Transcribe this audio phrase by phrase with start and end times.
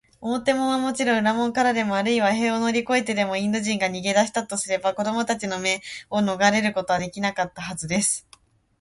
[0.19, 8.27] 表門はもちろん、裏門からでも、あるいは塀を乗りこえてでも、インド人が逃げだしたとすれば、子どもたちの目をのがれることはできなかったはずです。